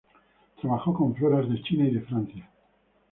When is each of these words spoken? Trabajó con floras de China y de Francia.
Trabajó 0.59 0.95
con 0.95 1.13
floras 1.13 1.47
de 1.47 1.61
China 1.61 1.85
y 1.87 1.91
de 1.91 2.01
Francia. 2.01 2.49